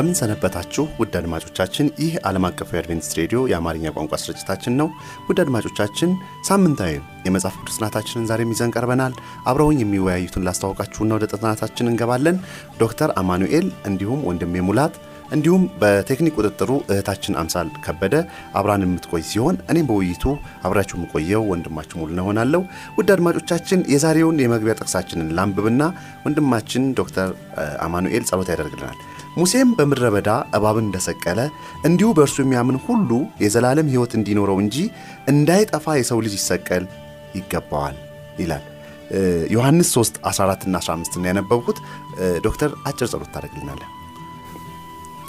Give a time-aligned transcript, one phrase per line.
[0.00, 4.88] እንደምን ሰነበታችሁ ውድ አድማጮቻችን። ይህ ዓለም አቀፉ የአድቬንቲስት ሬዲዮ የአማርኛ ቋንቋ ስርጭታችን ነው።
[5.26, 6.10] ውድ አድማጮቻችን
[6.48, 6.92] ሳምንታዊ
[7.26, 9.14] የመጽሐፍ ቅዱስ ጥናታችንን ዛሬም ይዘን ቀርበናል።
[9.50, 12.38] አብረውኝ የሚወያዩትን ላስተዋወቃችሁና ወደ ጥናታችን እንገባለን።
[12.80, 14.96] ዶክተር አማኑኤል እንዲሁም ወንድሜ ሙላት
[15.30, 18.14] እንዲሁም በቴክኒክ ቁጥጥሩ እህታችን አምሳል ከበደ
[18.54, 20.24] አብራን የምትቆይ ሲሆን እኔም በውይይቱ
[20.64, 22.62] አብራችሁ የምቆየው ወንድማችሁ ሙሉ እሆናለሁ።
[22.98, 25.82] ውድ አድማጮቻችን የዛሬውን የመግቢያ ጥቅሳችንን ላንብብና
[26.24, 27.30] ወንድማችን ዶክተር
[27.86, 28.98] አማኑኤል ጸሎት ያደርግልናል።
[29.36, 31.40] ሙሴም በምድረ በዳ እባብን እንደሰቀለ
[31.88, 33.10] እንዲሁ በእርሱ የሚያምን ሁሉ
[33.42, 34.76] የዘላለም ሕይወት እንዲኖረው እንጂ
[35.32, 36.84] እንዳይጠፋ የሰው ልጅ ይሰቀል
[37.36, 37.96] ይገባዋል
[38.40, 38.64] ይላል።
[39.54, 41.78] ዮሐንስ 3 14ና 15 ያነበብኩት።
[42.46, 43.88] ዶክተር አጭር ጸሎት ታደርግልናለን።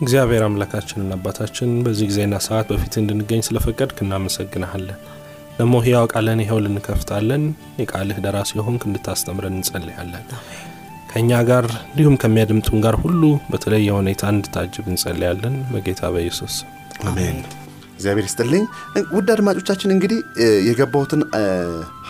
[0.02, 5.00] እግዚአብሔር አምላካችንና አባታችን በዚህ ጊዜና ሰዓት በፊት እንድንገኝ ስለፈቀድክ እናመሰግንሃለን።
[5.58, 7.44] ደግሞ ሕያው ቃልን ይኸው ልንከፍታለን።
[7.82, 10.26] የቃልህ ደራሲ የሆንክ እንድታስተምረን እንጸልያለን።
[11.12, 16.54] ከእኛ ጋር እንዲሁም ከሚያድምጡን ጋር ሁሉ በተለየ ሁኔታ እንድታጅብ እንጸልያለን። በጌታ በኢየሱስ
[17.06, 17.40] አሜን።
[17.96, 18.64] እግዚአብሔር ይስጥልኝ።
[19.16, 20.20] ውድ አድማጮቻችን እንግዲህ
[20.68, 21.22] የገባሁትን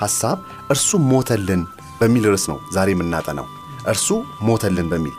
[0.01, 0.37] ሀሳብ
[0.73, 1.63] እርሱ ሞተልን
[2.01, 3.47] በሚል ርዕስ ነው ዛሬ የምናጠናው።
[3.85, 4.07] እርሱ
[4.47, 5.15] ሞተልን በሚል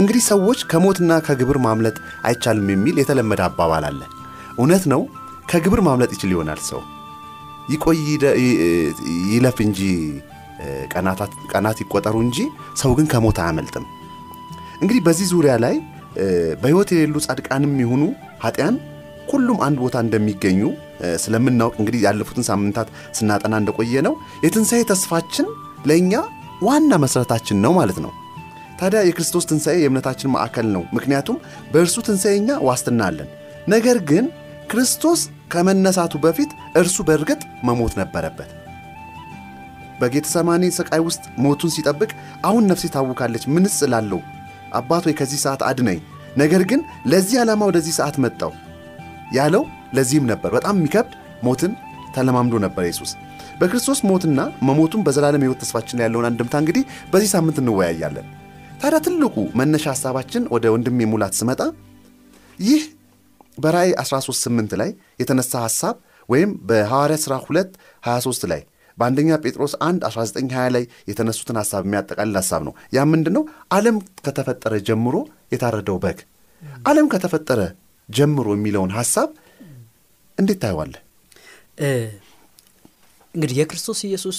[0.00, 1.96] እንግዲህ ሰዎች ከሞትና ከግብር ማምለጥ
[2.28, 4.00] አይቻልም የሚል የተለመደ አባባል አለ።
[4.58, 5.00] እውነት ነው።
[5.50, 6.80] ከግብር ማምለጥ ይችል ይሆናል ሰው
[7.70, 7.98] ይቆይ
[9.32, 9.80] ይለፍ እንጂ
[11.52, 12.38] ቀናት ይቆጠሩ እንጂ
[12.82, 13.84] ሰው ግን ከሞት አያመልጥም።
[14.80, 15.76] እንግዲህ በዚህ ዙሪያ ላይ
[16.62, 18.02] በሕይወት የሌሉ ጻድቃንም ይሁኑ
[18.44, 18.76] ኃጢያን
[19.32, 20.60] ሁሉም አንድ ቦታ እንደሚገኙ
[21.22, 22.88] ስለምናውቅ እንግዲህ ያለፉትን ሳምንታት
[23.18, 24.14] ስናጠና እንደቆየ ነው
[24.44, 25.46] የትንሣኤ ተስፋችን
[25.86, 26.12] ለእኛ
[26.62, 28.12] ዋና መሠረታችን ነው ማለት ነው።
[28.80, 31.36] ታዲያ የክርስቶስ ትንሣኤ የእምነታችን ማዕከል ነው። ምክንያቱም
[31.72, 32.36] በእርሱ ትንሣኤ
[32.68, 33.28] ዋስትና አለን።
[33.68, 34.26] ነገር ግን
[34.72, 35.20] ክርስቶስ
[35.52, 38.50] ከመነሳቱ በፊት እርሱ በእርግጥ መሞት ነበረበት።
[40.00, 42.10] በጌተሰማኒ ስቃይ ውስጥ ሞቱን ሲጠብቅ
[42.44, 44.20] አሁን ነፍሴ ታውካለች፣ ምንስ እላለሁ?
[44.72, 46.00] አባት ከዚህ ሰዓት አድነኝ።
[46.36, 48.52] ነገር ግን ለዚህ ዓላማ ወደዚህ ሰዓት መጣው
[49.32, 49.62] ያለው
[49.94, 51.72] ለዚህም ነበር። በጣም የሚከብድ ሞትን
[52.14, 53.10] ተለማምዶ ነበር ኢየሱስ።
[53.60, 56.82] በክርስቶስ ሞትና መሞቱን በዘላለም ሕይወት ተስፋችን ያለውን አንድምታ እንግዲህ
[57.12, 58.26] በዚህ ሳምንት እንወያያለን።
[58.82, 61.60] ታዲያ ትልቁ መነሻ ሐሳባችን ወደ ወንድሜ ሙላት ስመጣ
[62.58, 62.82] ይህ
[63.58, 65.96] በራእይ 138 ላይ የተነሳ ሐሳብ
[66.28, 68.60] ወይም በሐዋርያ ሥራ 2 23 ላይ
[68.98, 73.44] በአንደኛ ጴጥሮስ 1 1920 ላይ የተነሱትን ሐሳብ የሚያጠቃልል ሐሳብ ነው። ያ ምንድን ነው?
[73.72, 75.16] ዓለም ከተፈጠረ ጀምሮ
[75.52, 76.18] የታረደው በግ
[76.86, 77.60] ዓለም ከተፈጠረ
[78.08, 79.28] ጀምሮ የሚለውን ሐሳብ
[80.38, 81.00] እንዴት ታየዋለህ?
[83.34, 84.38] እንግዲህ የክርስቶስ ኢየሱስ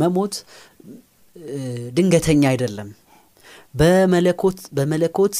[0.00, 0.34] መሞት
[1.96, 2.88] ድንገተኛ አይደለም።
[3.74, 5.34] በመለኮት በመለኮት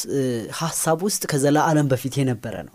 [0.59, 2.75] ሐሳብ ውስጥ ከዘላለም በፊት የነበረ ነው።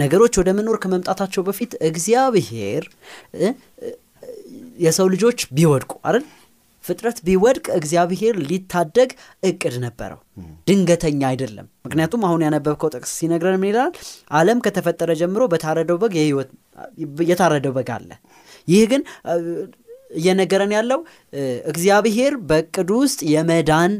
[0.00, 2.84] ነገሮች ወደ መኖር ከመምጣታቸው በፊት እግዚአብሔር
[4.78, 6.24] የሰው ልጆች ቢወድቁ አይደል
[6.84, 9.10] ፍጥረት ቢወድቅ እግዚአብሔር ሊታደግ
[9.42, 10.20] እቅድ ነበረው።
[10.68, 13.92] ድንገተኛ አይደለም። ምክንያቱም አሁን ያነበብከው ጥቅስ ሲነግረን ምን ይላል?
[14.32, 16.14] ዓለም ከተፈጠረ ጀምሮ በታረደው በግ
[17.30, 18.10] የታረደው በግ አለ።
[18.68, 19.02] ይህ ግን
[20.12, 21.00] እየነገረን ያለው
[21.70, 23.92] እግዚአብሔር በእቅዱ ውስጥ የመዳን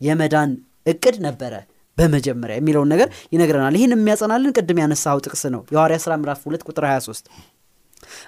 [0.00, 0.50] የመዳን
[0.86, 1.54] እቅድ ነበረ
[1.98, 6.84] በመጀመሪያ የሚለውን ነገር ይነግረናል። ይህን የሚያጸናልን ቅድም ያነሳው ጥቅስ ነው የሐዋርያ ሥራ ምዕራፍ 2 ቁጥር
[6.88, 7.32] 23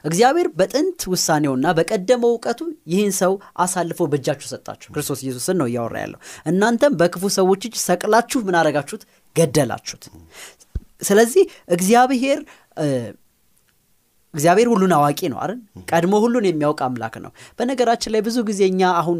[0.05, 2.61] እግዚአብሔር በጥንት ውሳኔውና በቀደመው እውቀቱ
[2.93, 3.33] ይህን ሰው
[3.65, 9.03] አሳልፎ በእጃችሁ ሰጣችሁ። ክርስቶስ ኢየሱስን ነው እያወራ ያለው። እናንተም በክፉ ሰዎች እጅ ሰቅላችሁ ምን አረጋችሁት?
[9.37, 10.05] ገደላችሁት።
[11.03, 11.44] ስለዚህ
[11.76, 12.41] እግዚአብሔር
[14.34, 15.58] እግዚአብሔር ሁሉን አዋቂ ነው አይደል?
[15.90, 19.19] ቀድሞ ሁሉን የሚያውቅ አምላክ ነው። በነገራችን ላይ ብዙ ጊዜ እኛ አሁን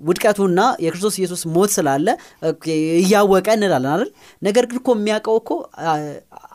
[0.00, 2.06] ውድቀቱና የክርስቶስ ኢየሱስ ሞት ስላለ
[3.00, 4.10] እያወቀ እንላለን አይደል?
[4.42, 5.50] ነገር ግን እኮ የሚያውቀው እኮ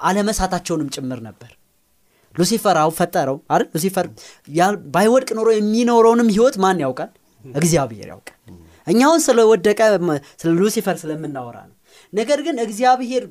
[0.09, 1.51] አለመሳታቸውንም ጭምር ነበር።
[2.35, 3.67] ሉሲፈር አው ፈጠረው አይደል?
[3.75, 4.05] ሉሲፈር
[4.95, 7.11] ባይወድቅ ኖሮ የሚኖረውንም ህይወት ማን ያውቃል?
[7.45, 8.37] እግዚአብሔር ያውቃል።
[8.87, 9.79] እኛ ስለወደቀ
[10.41, 11.75] ስለ ሉሲፈር ስለምናወራ ነው።
[12.13, 13.23] ነገር ግን እግዚአብሔር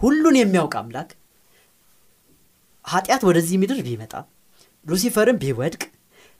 [0.00, 1.10] ሁሉን የሚያውቅ አምላክ
[2.84, 4.12] ኃጢአት ወደዚህ ምድር ቢመጣ
[4.86, 5.82] ሉሲፈርን ቢወድቅ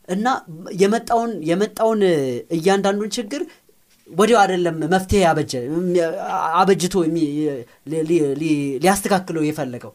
[0.09, 0.27] እና
[0.81, 2.01] የመጣውን የመጣውን
[2.57, 3.43] እያንዳንዱን ችግር
[4.09, 5.21] ወዲያው አይደለም መፍትሄ
[6.61, 6.95] አበጅቶ
[8.81, 9.93] ሊያስተካክለው የፈለገው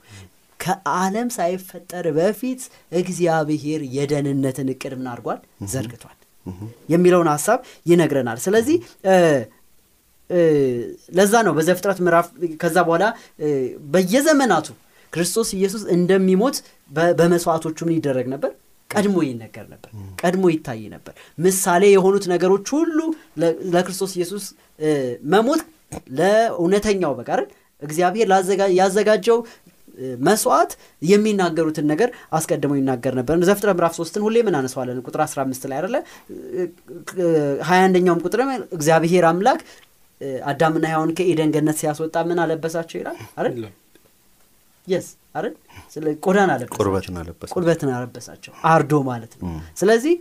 [0.60, 2.62] ከዓለም ሳይፈጠር በፊት
[3.00, 5.40] እግዚአብሔር የደህንነትን እቅድ ምን አድርጓል?
[5.74, 6.16] ዘርግቷል
[6.90, 8.78] የሚለውን ሀሳብ ይነግረናል። ስለዚህ
[11.12, 12.28] ለዛ ነው በዘፍጥረት ምዕራፍ
[12.62, 13.06] ከዛ በኋላ
[13.94, 14.68] በየዘመናቱ
[15.14, 16.58] ክርስቶስ ኢየሱስ እንደሚሞት
[17.20, 18.52] በመስዋዕቶቹ ምን ይደረግ ነበር?
[18.90, 19.90] ቀድሞ ይነገር ነበር
[20.22, 22.98] ቀድሞ ይታይ ነበር። ምሳሌ የሆኑት ነገሮች ሁሉ
[23.74, 24.46] ለክርስቶስ ኢየሱስ
[25.34, 25.62] መሞት
[26.18, 27.42] ለእውነተኛው በቃር
[27.82, 28.28] እግዚአብሔር
[28.80, 29.38] ያዘጋጀው
[30.28, 30.72] መስዋዕት
[31.02, 35.96] የሚናገሩትን ነገር አስቀድሞ ይናገር ነበር። ዘፍጥረት ምዕራፍ ሶስትን ሁሌ ምን አነሰዋለን ቁጥር 15 ላይ አለ
[37.70, 38.42] ሀያ አንደኛውም ቁጥር
[38.78, 39.62] እግዚአብሔር አምላክ
[40.52, 43.18] አዳምና ሔዋን ከኤደን ገነት ሲያስወጣ ምን አለበሳቸው ይላል?
[43.38, 43.54] አይደል
[44.90, 45.54] የስ አይደል?
[46.24, 46.78] ቆዳን አለበሳቸው።
[47.56, 49.48] ቁርበትን አለበሳቸው። አርዶ ማለት ነው።
[49.78, 50.16] ስለዚህ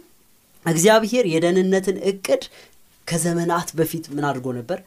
[0.67, 2.43] እግዚአብሔር የደህንነትን እቅድ
[3.07, 4.79] ከዘመናት በፊት ምን አድርጎ ነበር?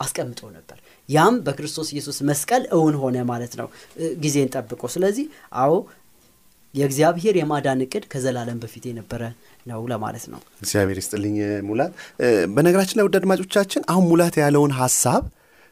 [0.00, 0.76] አስቀምጦ ነበር።
[1.08, 3.68] ያም በክርስቶስ ኢየሱስ መስቀል እውን ሆነ ማለት ነው።
[4.22, 5.26] ጊዜን ጠብቆ። ስለዚህ
[5.62, 5.72] አዎ
[6.74, 9.22] የእግዚአብሔር የማዳን እቅድ ከዘላለም በፊት የነበረ
[9.66, 11.36] ነው ለማለት ነው። እግዚአብሔር ይስጥልኝ
[11.68, 11.92] ሙላት።
[12.54, 15.22] በነገራችን ላይ ውድ አድማጮቻችን አሁን ሙላት ያለውን ሀሳብ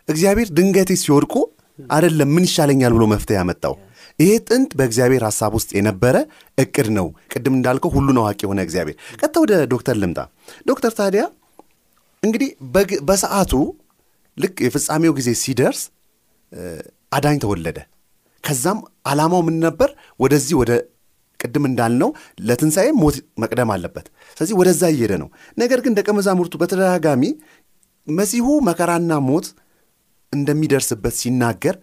[0.09, 1.35] እግዚአብሔር ድንገቴ ሲወድቁ
[1.79, 3.75] አይደለም ምን ይሻለኛል ብሎ መፍትሄ ያመጣው?
[4.19, 6.17] ይሄ ጥንት በእግዚአብሔር ሀሳብ ውስጥ የነበረ
[6.59, 10.19] እቅድ ነው። ቅድም እንዳልከው ሁሉን አዋቂ የሆነ እግዚአብሔር። ቀጥታ ወደ ዶክተር ልምጣ።
[10.69, 11.23] ዶክተር ታዲያ
[12.23, 12.49] እንግዲህ
[13.09, 13.53] በሰዓቱ
[14.37, 15.81] ልክ የፍጻሜው ጊዜ ሲደርስ
[17.13, 17.79] አዳኝ ተወለደ።
[18.45, 18.79] ከዛም
[19.11, 19.89] አላማው ምን ነበር?
[20.21, 20.73] ወደዚህ ወደ
[21.41, 22.11] ቅድም እንዳልነው
[22.47, 24.07] ለትንሣኤ ሞት መቅደም አለበት።
[24.37, 27.23] ስለዚህ ወደዛ እየሄደ ነው። ነገር ግን ደቀ መዛሙርቱ በተደጋጋሚ
[28.07, 29.47] መሲሁ መከራና ሞት
[30.37, 31.77] እንደሚደርስበት ሲናገር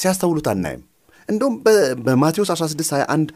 [0.00, 0.82] ሲያስተውሉት አናይም።
[1.28, 1.54] እንደውም
[2.06, 3.30] በማቴዎስ 16 21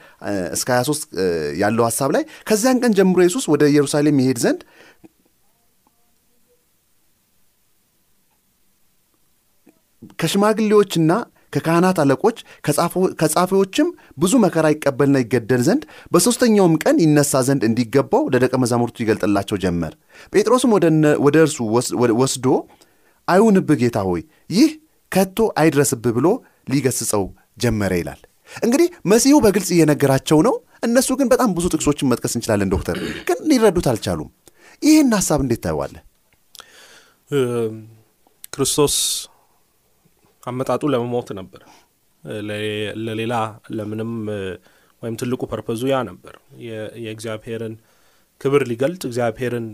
[0.57, 1.15] እስከ 23
[1.63, 4.61] ያለው ሐሳብ ላይ ከዚያን ቀን ጀምሮ ኢየሱስ ወደ ኢየሩሳሌም ይሄድ ዘንድ
[10.21, 11.13] ከሽማግሌዎችና
[11.53, 12.39] ከካህናት አለቆች
[13.21, 13.89] ከጻፊዎችም
[14.19, 15.83] ብዙ መከራ ይቀበልና ይገደል ዘንድ
[16.13, 19.93] በሦስተኛውም ቀን ይነሳ ዘንድ እንዲገባው ለደቀ መዛሙርቱ ይገልጥላቸው ጀመር።
[20.33, 20.73] ጴጥሮስም
[21.27, 21.59] ወደ እርሱ
[22.21, 22.47] ወስዶ
[23.29, 24.71] አይሁንብህ ጌታ ሆይ ይህ
[25.13, 26.29] ከቶ አይድረስብህ ብሎ
[26.73, 27.25] ሊገስጸው
[27.63, 28.21] ጀመረ ይላል።
[28.63, 32.97] እንግዲህ መሲሁ በግልጽ እየነገራቸው ነው። እነሱ ግን በጣም ብዙ ጥቅሶችን መጥቀስ እንችላለን ዶክተር
[33.29, 34.29] ግን ሊረዱት አልቻሉም።
[34.83, 36.03] ይህን ሀሳብ እንዴት ታየዋለህ?
[38.53, 38.95] ክርስቶስ
[40.43, 41.63] አመጣጡ ለመሞት ነበር።
[43.07, 43.35] ለሌላ
[43.77, 44.13] ለምንም
[45.03, 46.35] ወይም ትልቁ ፐርፐዙ ያ ነበር።
[47.03, 47.75] የእግዚአብሔርን
[48.41, 49.67] ክብር ሊገልጥ እግዚአብሔርን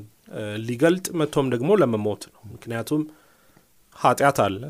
[0.66, 3.02] ሊገልጥ መጥቶም ደግሞ ለመሞት ነው። ምክንያቱም
[3.96, 4.60] ኃጢአት አለ።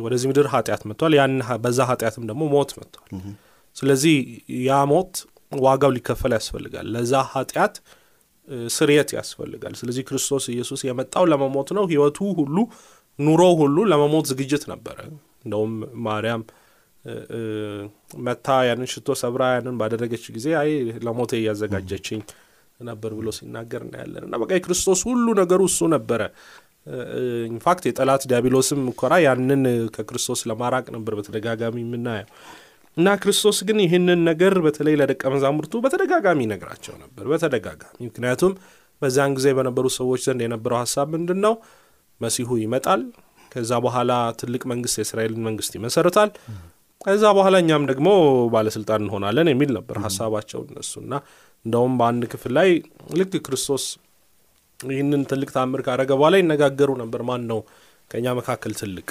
[0.00, 3.10] ወደዚህ ምድር ኃጢአት መጥቷል። ያን በዛ ኃጢአትም ደግሞ ሞት መጥቷል።
[3.76, 4.14] ስለዚህ
[4.66, 5.12] ያ ሞት
[5.62, 7.74] ዋጋው ሊከፈል ያስፈልጋል። ለዛ ኃጢአት
[8.76, 12.56] ስርየት ያስፈልጋል። ስለዚህ ክርስቶስ ኢየሱስ የመጣው ለመሞት ነው። ህይወቱ ሁሉ
[13.18, 14.98] ኑሮ ሁሉ ለመሞት ዝግጅት ነበረ።
[15.44, 15.72] እንደውም
[16.06, 16.42] ማርያም
[18.24, 20.70] መታ ያንን ሽቶ ሰብራ ያንን ባደረገች ጊዜ አይ
[21.06, 22.20] ለሞቴ እያዘጋጀችኝ
[22.80, 26.20] ነበር ብሎ ሲናገር እናያለን። እና በቃ የክርስቶስ ሁሉ ነገሩ እሱ ነበረ
[27.50, 29.62] in fact የጠላት ዲያብሎስም ሙከራ ያንን
[29.96, 32.28] ከክርስቶስ ለማራቅ ነበር በተደጋጋሚ የምናየው።
[32.96, 38.54] እና ክርስቶስ ግን ይህንን ነገር በተለይ ለደቀ መዛሙርቱ በተደጋጋሚ ይነግራቸው ነበር በተደጋጋሚ። ምክንያቱም
[39.02, 41.54] በዚያን ጊዜ በነበሩ ሰዎች ዘንድ የነበረው ሀሳብ ምንድን ነው
[42.20, 43.02] መሲሁ ይመጣል
[43.52, 44.10] ከዛ በኋላ
[44.40, 46.30] ትልቅ መንግስት የእስራኤልን መንግስት ይመሰርታል
[47.00, 48.08] ከዛ በኋላ እኛም ደግሞ
[48.52, 51.12] ባለስልጣን እንሆናለን የሚል ነበር ሀሳባቸው እነሱና
[51.64, 52.68] እንደውም በአንድ ክፍል ላይ
[53.18, 53.84] ልክ ክርስቶስ
[54.90, 57.60] ይህንን ትልቅ ታምር ካረገ በኋላ ይነጋገሩ ነበር። ማን ነው
[58.10, 59.08] ከእኛ መካከል ትልቅ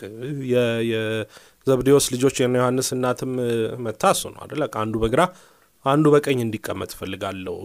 [0.91, 3.31] የዘብዴዎስ ልጆች የነ ዮሐንስ እናትም
[3.85, 5.21] መታ እሱ ነው አደለ አንዱ በግራ
[5.85, 7.55] አንዱ በቀኝ እንዲቀመጥ እፈልጋለሁ።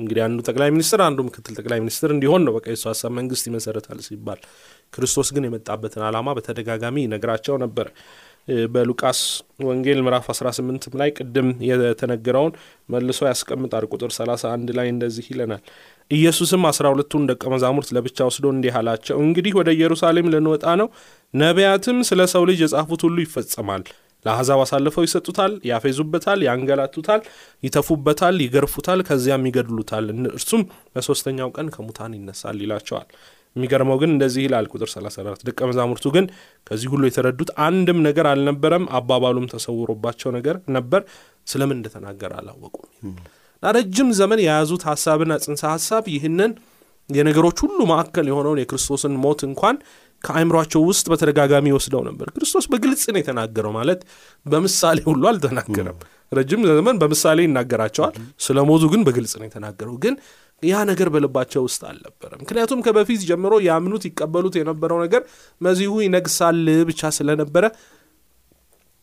[0.00, 3.98] እንግዲህ አንዱ ጠቅላይ ሚኒስትር አንዱ ምክትል ጠቅላይ ሚኒስትር እንዲሆን ነው በቃ የሱ ሀሳብ መንግስት ይመሰረታል
[4.06, 4.40] ሲባል።
[4.92, 7.88] ክርስቶስ ግን የመጣበትን ዓላማ በተደጋጋሚ ይነግራቸው ነበር
[8.72, 9.20] በሉቃስ
[9.64, 12.52] ወንጌል ምዕራፍ 18 ላይ ቅድም የተነገረውን
[12.88, 15.62] መልሶ ያስቀምጣል። ቁጥር 31 ላይ እንደዚህ ይለናል።
[16.10, 20.88] ኢየሱስም አስራ ሁለቱን ደቀ መዛሙርት ለብቻ ወስዶ እንዲህ አላቸው እንግዲህ ወደ ኢየሩሳሌም ልንወጣ ነው።
[21.34, 23.82] ነቢያትም ስለ ሰው ልጅ የጻፉት ሁሉ ይፈጸማል።
[24.24, 27.20] ለአሕዛብ አሳልፈው ይሰጡታል ያፌዙበታል ያንገላቱታል
[27.62, 30.62] ይተፉበታል ይገርፉታል ከዚያም ይገድሉታል። እርሱም
[30.94, 33.06] በሦስተኛው ቀን ከሙታን ይነሳል ይላቸዋል
[33.58, 36.26] የሚገርመው ግን እንደዚህ ይላል ቁጥር 34 ደቀ መዛሙርቱ ግን
[36.66, 41.02] ከዚህ ሁሉ የተረዱት አንድም ነገር አልነበረም አባባሉም ተሰውሮባቸው ነገር ነበር።
[41.46, 42.86] ስለምን እንደተናገረ አላወቁም
[43.62, 46.50] እና ረጅም ዘመን የያዙት ሀሳብና ጽንሰ ሀሳብ ይህንን
[47.10, 49.76] የነገሮች ሁሉ ማዕከል የሆነውን የክርስቶስን ሞት እንኳን
[50.24, 54.00] ከአእምሯቸው ውስጥ በተደጋጋሚ ወስደው ነበር። ክርስቶስ በግልጽ ነው የተናገረው ማለት
[54.46, 55.98] በምሳሌ ሁሉ አልተናገረም።
[56.32, 58.14] ረጅም ዘመን በምሳሌ ይናገራቸዋል።
[58.46, 60.14] ስለ ሞቱ ግን በግልጽ ነው የተናገረው። ግን
[60.62, 65.22] ያ ነገር በልባቸው ውስጥ አልነበረ ምክንያቱም ከበፊት ጀምሮ ያምኑት ይቀበሉት የነበረው ነገር
[65.60, 67.64] መሲሁ ይነግሳል ብቻ ስለነበረ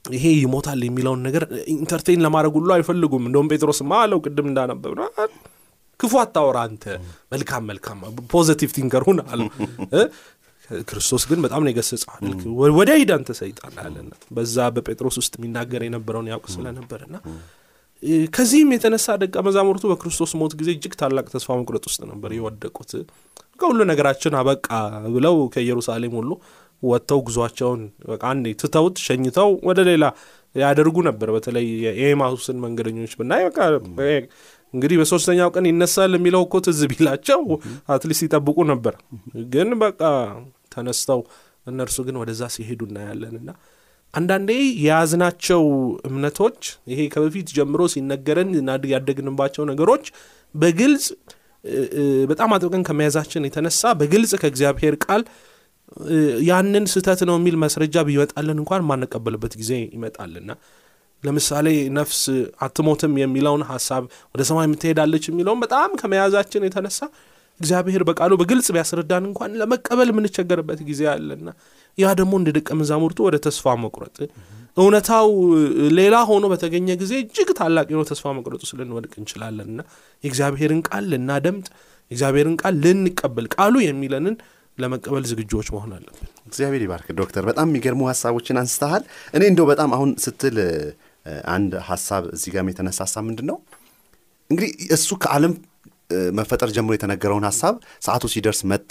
[0.05, 1.43] ይሄ ይሞታል የሚለውን ነገር
[1.75, 4.93] entertain ለማድረግ ሁሉ አይፈልጉም። እንደውም ጴጥሮስማ አለው ቅድም እንዳነበብ
[5.99, 6.85] ክፉ አታወራ አንተ
[7.33, 7.99] መልካም መልካም
[8.33, 9.41] positive thinker ሁን አለ
[10.87, 12.23] ክርስቶስ ግን በጣም ነው የገሰጸዋል
[12.77, 17.17] ወደ ሂድ አንተ ሰይጣን አለና በዛ በጴጥሮስ ውስጥ የሚናገር የነበረውን ያውቅ ስለነበርና
[18.35, 22.91] ከዚህም የተነሳ ደቀ መዛሙርቱ በክርስቶስ ሞት ጊዜ እጅግ ታላቅ ተስፋ መቁረጥ ውስጥ ነበር የወደቁት።
[23.59, 24.67] ከሁሉ ነገራችን አበቃ
[25.15, 26.31] ብለው ከኢየሩሳሌም ሁሉ
[26.83, 27.81] ወጥተው ጉዟቸውን
[28.29, 30.05] አንዴ ትተውት ሸኝተው ወደ ሌላ
[30.55, 33.59] ያደርጉ ነበር። በተለይ የኤማሁስን መንገደኞች ብናይ በቃ
[34.74, 37.41] እንግዲህ በሶስተኛው ቀን ይነሳል የሚለው እኮ ትዝ ቢላቸው
[37.93, 38.95] at least ይጠብቁ ነበር።
[39.53, 40.01] ግን በቃ
[40.75, 41.21] ተነስተው
[41.67, 43.50] እነርሱ ግን ወደዛ ሲሄዱ እናያለን እና
[44.15, 44.51] አንዳንዴ
[44.84, 45.63] የያዝናቸው
[46.10, 46.60] እምነቶች
[46.91, 48.51] ይሄ ከበፊት ጀምሮ ሲነገረን
[48.93, 50.05] ያደግንባቸው ነገሮች
[50.55, 51.05] በግልጽ
[52.29, 55.22] በጣም አጥብቀን ከመያዛችን የተነሳ በግልጽ ከእግዚአብሔር ቃል
[56.48, 60.51] ያንን ስህተት ነው የሚል ማስረጃ ቢመጣልን እንኳን ማንቀበልበት ጊዜ ይመጣልና።
[61.24, 61.67] ለምሳሌ
[61.98, 62.22] ነፍስ
[62.65, 64.03] አትሞትም የሚለውን ሀሳብ
[64.34, 67.00] ወደ ሰማይ የምትሄዳለች የሚለውን በጣም ከመያዛችን የተነሳ
[67.59, 71.47] እግዚአብሔር በቃሉ በግልጽ ቢያስረዳን እንኳን ለመቀበል የምንቸገርበት ጊዜ አለና
[71.97, 74.17] ያ ደግሞ እንደ ደቀ መዛሙርቱ ወደ ተስፋ መቁረጥ።
[74.77, 75.27] እውነታው
[76.00, 79.81] ሌላ ሆኖ በተገኘ ጊዜ እጅግ ታላቅ የሆነ ተስፋ መቁረጥ ውስጥ ልንወድቅ እንችላለንና
[80.24, 81.67] የእግዚአብሔርን ቃል ልናደምጥ
[82.12, 84.35] የእግዚአብሔርን ቃል ልንቀበል ቃሉ የሚለንን
[84.77, 90.12] ለመቀበል ዝግጆች መሆን አለብን። እግዚአብሔር ይባርክ ዶክተር። በጣም የሚገርሙ ሀሳቦችን አንስተሃል። እኔ እንደው በጣም አሁን
[90.24, 90.57] ስትል
[91.53, 93.57] አንድ ሀሳብ እዚህ ጋም የተነሳ ሀሳብ ምንድን ነው
[94.50, 95.53] እንግዲህ እሱ ከዓለም
[96.38, 98.89] መፈጠር ጀምሮ የተነገረውን ሀሳብ ሰዓቱ ሲደርስ መጣ።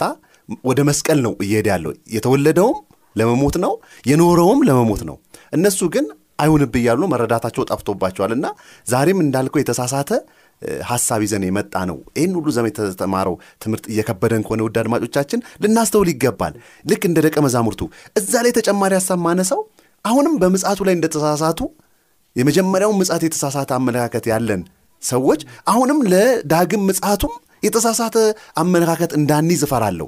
[0.65, 2.77] ወደ መስቀል ነው እየሄደ ያለው። የተወለደውም
[3.15, 3.73] ለመሞት ነው
[4.05, 5.17] የኖረውም ለመሞት ነው።
[5.53, 6.05] እነሱ ግን
[6.39, 8.45] አይሁንብ እያሉ መረዳታቸው ጠፍቶባቸዋል እና
[8.87, 10.09] ዛሬም እንዳልከው የተሳሳተ
[10.89, 16.53] ሀሳብ ይዘን የመጣ ነው። ይህን ሁሉ ዘመን የተማረው ትምህርት እየከበደን ከሆነ ውድ አድማጮቻችን ልናስተውል ይገባል።
[16.85, 17.81] ልክ እንደ ደቀ መዛሙርቱ
[18.19, 19.61] እዛ ላይ ተጨማሪ ሀሳብ ማነሰው
[20.05, 21.61] አሁንም በምጽአቱ ላይ እንደተሳሳቱ
[22.35, 24.61] የመጀመሪያውን ምጽአት የተሳሳተ አመለካከት ያለን
[25.01, 27.33] ሰዎች አሁንም ለዳግም ምጽአቱም
[27.65, 28.17] የተሳሳተ
[28.61, 30.07] አመለካከት እንዳንይዝ እፈራለሁ።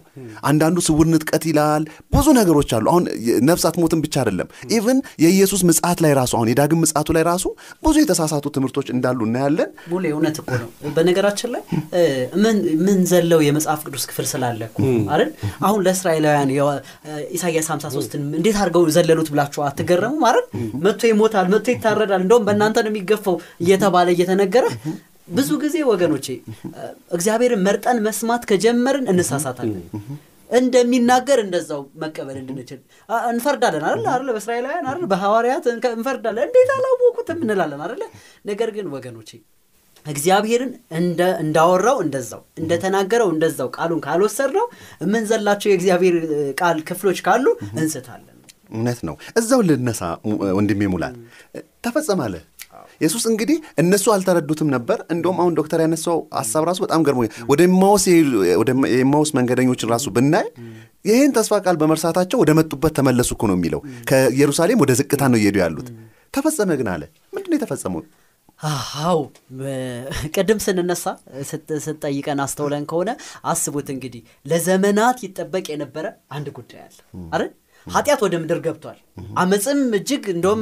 [0.49, 1.83] አንዳንዱ ስውር ንጥቀት ይላል
[2.13, 3.03] ብዙ ነገሮች አሉ። አሁን
[3.49, 7.45] ነፍስ አትሞትም ብቻ አይደለም even የኢየሱስ ምጽአት ላይ ራሱ አሁን የዳግም ምጽአቱ ላይ ራሱ
[7.83, 11.63] ብዙ የተሳሳቱ ትምህርቶች እንዳሉ እናያለን። ሙሌ እውነት እኮ ነው። በነገራችን ላይ
[12.85, 14.61] ምንድን ነው የመጽሐፍ ቅዱስ ክፍል ስላለ
[15.11, 15.29] አይደል?
[15.67, 16.51] አሁን ለእስራኤላውያን
[17.35, 20.45] ኢሳያስ 53ን እንዴት አድርገው ዘለሉት ብላችሁ አትገረሙም አይደል?
[20.85, 24.65] መጥቶ ይሞታል መጥቶ ይታረዳል። እንደውም በእናንተ ነው የሚገፋው እየተባለ እየተነገረ
[25.27, 26.27] ብዙ ጊዜ ወገኖቼ
[27.11, 29.83] እግዚአብሔርን መርጠን መስማት ከጀመርን እንሳሳታለን።
[30.49, 32.79] እንደሚናገር እንደዛው መቀበል እንድንችል።
[33.31, 38.01] እንፈርዳለን አለ አለ በእስራኤላውያን አለ በሐዋርያት እንፈርዳለን። እንዴት አላወቁትም እንላለን አለ
[38.45, 39.31] ነገር ግን ወገኖቼ
[40.05, 40.71] እግዚአብሔርን
[41.41, 44.65] እንዳወራው እንደዛው እንደተናገረው እንደዛው ቃሉን ካልወሰድ ነው
[45.01, 46.15] የምንዘላቸው የእግዚአብሔር
[46.59, 48.33] ቃል ክፍሎች ካሉ እንስታለን።
[48.71, 50.01] እውነት ነው። እዛው ልነሳ
[50.57, 51.17] ወንድሜ ሙላት።
[51.85, 52.33] ተፈጸማለ
[53.01, 57.61] ኢየሱስ እንግዲህ እነሱ አልተረዱትም ነበር። እንደውም አሁን ዶክተር ያነሳው ሀሳብ ራሱ በጣም ገርሞ ወደ
[59.37, 60.47] መንገደኞችን ራሱ ብናይ
[61.05, 65.57] ይህን ተስፋ ቃል በመርሳታቸው ወደ መጡበት ተመለሱ እኮ ነው የሚለው። ከኢየሩሳሌም ወደ ዝቅታ ነው እየሄዱ
[65.63, 65.89] ያሉት።
[66.33, 68.01] ተፈጸመ ግን አለ። ምንድን የተፈጸመው?
[69.01, 69.19] አው
[70.35, 71.03] ቅድም ስንነሳ
[71.79, 73.09] ስትጠይቀን አስተውለን ከሆነ
[73.45, 76.97] አስቡት እንግዲህ ለዘመናት ይጠበቅ የነበረ አንድ ጉዳይ አለ።
[77.33, 77.51] አይደል
[77.87, 78.97] ኃጢአት ወደ ምድር ገብቷል።
[79.41, 80.61] አመፅም እጅግ እንደውም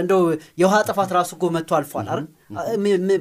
[0.00, 0.22] እንደው
[0.60, 2.08] የውሃ ጥፋት ራሱ እኮ መጥቶ አልፏል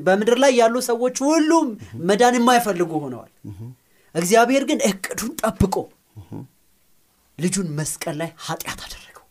[0.07, 1.67] በምድር ላይ ያሉ ሰዎች ሁሉም
[2.09, 3.31] መዳን የማይፈልጉ ሆነዋል።
[4.15, 5.75] እግዚአብሔር ግን እቅዱን ጠብቆ
[7.37, 9.25] ልጁን መስቀል ላይ ኃጢአት አደረገው።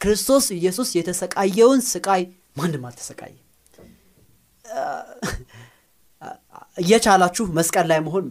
[0.00, 2.22] ክርስቶስ ኢየሱስ የተሰቃየውን ስቃይ
[2.56, 3.34] ማንም አልተሰቃየ
[6.78, 8.26] እየቻላችሁ መስቀል ላይ መሆን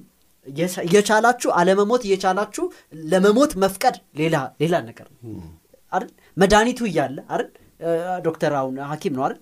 [0.83, 2.65] እየቻላችሁ አለመሞት እየቻላችሁ
[3.11, 5.19] ለመሞት መፍቀድ ሌላ ሌላ ነገር ነው።
[5.93, 6.09] አይደል?
[6.37, 7.49] መድኃኒቱ እያለ አይደል?
[8.25, 9.39] ዶክተር አሁን ሀኪም ነው አይደል?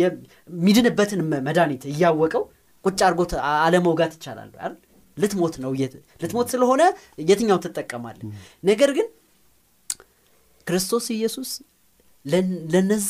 [0.00, 2.42] የሚድንበትን መድኃኒት እያወቀው
[2.84, 4.74] ቁጭ አድርጎት አለመውጋት ይቻላል አይደል?
[5.16, 5.70] ልትሞት ነው
[6.22, 6.82] ልትሞት ስለሆነ
[7.28, 8.18] የትኛው ትጠቀማለ
[8.64, 9.06] ነገር ግን
[10.66, 11.50] ክርስቶስ ኢየሱስ
[12.74, 13.08] ለነዛ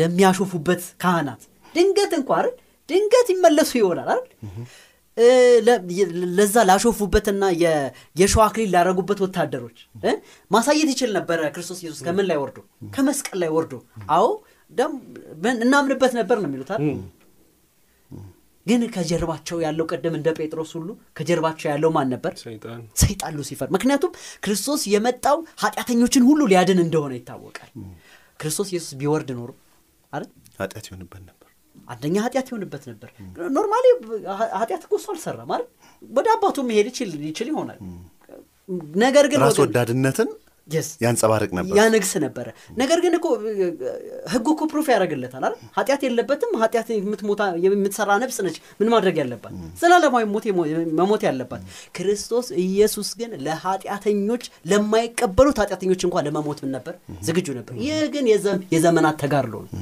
[0.00, 1.42] ለሚያሾፉበት ካህናት
[1.74, 2.54] ድንገት እንኳ አይደል?
[2.88, 4.28] ድንገት ይመለሱ ይሆናል አይደል
[6.38, 7.44] ለዛ ላሾፉበትና
[8.20, 9.78] የሸዋ አክሊል ላረጉበት ወታደሮች
[10.50, 12.58] ማሳየት ይችል ነበረ ክርስቶስ ኢየሱስ ከምን ላይ ወርዶ?
[12.94, 13.72] ከመስቀል ላይ ወርዶ?
[14.12, 14.26] አዎ
[15.62, 16.70] እናምንበት ነበር ነው የሚሉት
[18.66, 22.32] ግን ከጀርባቸው ያለው ቅድም እንደ ጴጥሮስ ሁሉ ከጀርባቸው ያለው ማን ነበር?
[23.02, 24.12] ሰይጣን ሉሲፈር። ምክንያቱም
[24.44, 27.70] ክርስቶስ የመጣው ኃጢአተኞችን ሁሉ ሊያድን እንደሆነ ይታወቃል።
[28.40, 29.50] ክርስቶስ ኢየሱስ ቢወርድ ኖሮ
[30.12, 30.30] አይደል?
[30.60, 31.37] ኃጢአት ይሆንበት ነበር
[31.88, 33.10] አንደኛ ኃጢአት ይሆንበት ነበር
[33.54, 33.84] normally
[34.58, 35.68] ኃጢአት እኮ እሱ አልሰራ ማለት
[36.02, 36.88] ወደ አባቱ መሄድ
[37.26, 37.80] ይችል ይሆናል
[39.02, 40.30] ነገር ግን ራስ ወዳድነትን.
[41.02, 42.46] ያንጸባርቅ ነበር። ያነግስ ነበረ።
[42.80, 43.26] ነገር ግን እኮ
[44.32, 45.54] ህጉ እኮ proof ያደርግለታል አይደል?
[45.76, 49.52] ኃጢአት የለበትም። ኃጢአት የምትሞታ የምትሰራ ነፍስ ነች። ምን ማድረግ ያለባት?
[49.80, 50.46] ዘላለማዊ ሞት
[50.98, 51.62] መሞት ያለባት።
[51.98, 56.94] ክርስቶስ ኢየሱስ ግን ለኃጢአተኞች ለማይቀበሉት ኃጢአተኞች እንኳን ለመሞት ምን ነበር
[57.26, 59.72] ዝግጁ ነበር። ይህ ግን የዘ- የዘመናት ተጋድሎ ነው።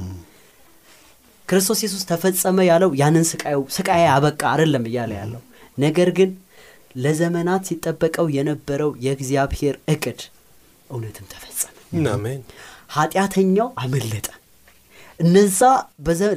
[1.47, 5.41] ክርስቶስ ኢየሱስ ተፈጸመ ያለው ያንን ስቃዩ ስቃይ አበቃ አይደለም እያለ ያለው
[5.77, 6.29] ነገር ግን
[6.97, 10.19] ለዘመናት ሲጠበቀው የነበረው የእግዚአብሔር እቅድ
[10.89, 11.73] እውነትም ተፈጸመ።
[12.95, 14.27] ኃጢአተኛው አመለጠ።
[15.19, 15.59] እነዛ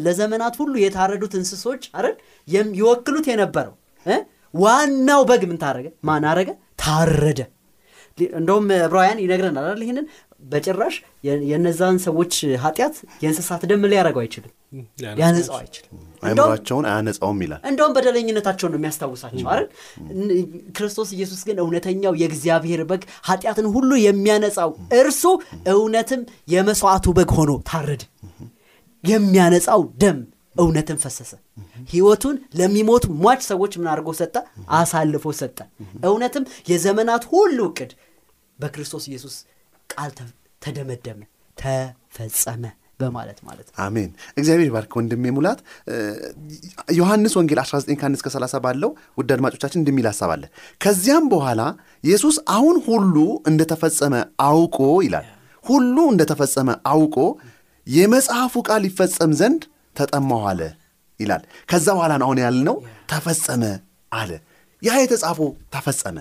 [0.07, 2.15] ለዘመናት ሁሉ የታረዱት እንስሶች አይደል
[2.79, 3.75] ይወክሉት የነበረው?
[4.55, 5.87] ዋናው በግ ምን ታረገ?
[6.03, 6.51] ማን አረገ?
[6.83, 7.41] ታረደ።
[8.35, 10.07] እንደውም ዕብራውያን ይነግረናል አይደል ይህንን
[10.43, 10.95] በጭራሽ
[11.25, 12.33] የ- የእነዛን ሰዎች
[12.63, 14.53] ኃጢአት የእንስሳት ደም ሊያደርገው አይችልም፣
[15.17, 15.91] ሊያነጻው አይችልም።
[16.23, 19.69] እንደውም አይምሯቸውን አያነጻውም ይላል። እንደውም በደለኝነታቸውን ነው የሚያስታውሳቸው አይደል?
[20.77, 25.23] ክርስቶስ ኢየሱስ ግን እውነተኛው የእግዚአብሔር በግ ኃጢአትን ሁሉ የሚያነጻው እርሱ
[25.75, 26.23] እውነትም
[26.55, 28.03] የመስዋዕቱ በግ ሆኖ ታረደ።
[29.05, 30.19] የሚያነጻው ደም
[30.57, 31.33] እውነትን ፈሰሰ።
[31.91, 34.35] ህይወቱን ለሚሞቱ ሟች ሰዎች ምን አድርጎ ሰጠ?
[34.75, 35.59] አሳልፎ ሰጠ።
[36.09, 37.93] እውነትም የዘመናት ሁሉ እቅድ
[38.59, 39.35] በክርስቶስ ኢየሱስ
[39.93, 40.11] ቃል
[40.63, 41.21] ተደመደመ
[41.57, 42.63] ተፈጸመ
[43.01, 45.61] በማለት ማለት አሜን። እግዚአብሔር ባርክ ወንድሜ ሙላት።
[46.99, 50.33] ዮሐንስ ወንጌል 19 ከአንድ እስከ 30 ባለው ውድ አድማጮቻችን እንደሚል ሀሳብ
[50.81, 51.61] ከዚያም በኋላ
[52.05, 53.17] ኢየሱስ አሁን ሁሉ
[53.51, 54.15] እንደተፈጸመ
[54.47, 55.29] አውቆ ይላል
[55.65, 57.17] ሁሉ እንደተፈጸመ አውቆ
[57.87, 59.63] የመጽሐፉ ቃል ይፈጸም ዘንድ
[59.97, 60.61] ተጠማሁ አለ
[61.21, 62.77] ይላል። ከዛ በኋላ አሁን ያልነው
[63.13, 63.63] ተፈጸመ
[64.13, 64.31] አለ።
[64.83, 66.17] ያ የተጻፈው ተፈጸመ።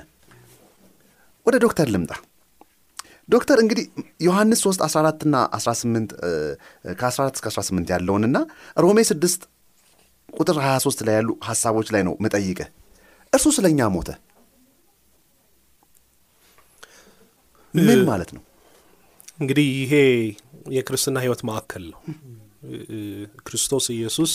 [1.45, 2.11] ወደ ዶክተር ልምጣ።
[3.29, 3.85] ዶክተር እንግዲህ
[4.25, 6.29] ዮሐንስ 3 14 እና 18 እ፣
[6.95, 8.37] ከ14 እስከ 18 ያለውንና
[8.77, 9.45] ሮሜ 6
[10.33, 12.69] ቁጥር 23 ላይ ያሉ ሀሳቦች ላይ ነው ምጠይቅህ።
[13.33, 14.09] እርሱ ስለ እኛ ሞተ
[17.73, 18.43] ምን ማለት ነው?
[19.39, 19.93] እንግዲህ ይሄ
[20.75, 21.99] የክርስትና ህይወት ማዕከል ነው።
[23.45, 24.31] ክርስቶስ ኢየሱስ